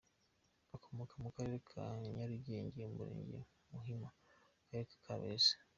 akomoka 0.75 1.13
mu 1.23 1.29
karere 1.35 1.57
ka 1.69 1.83
Nyarugenge 2.15 2.81
Umurenge 2.89 3.39
Muhima 3.71 4.07
Akagari 4.13 5.01
Kabeza. 5.05 5.53